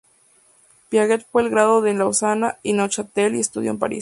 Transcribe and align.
Piaget 0.89 1.27
fue 1.31 1.43
el 1.43 1.51
grado 1.51 1.85
en 1.85 1.99
Lausana 1.99 2.57
y 2.63 2.73
Neuchâtel 2.73 3.35
y 3.35 3.39
estudió 3.39 3.69
en 3.69 3.77
París. 3.77 3.99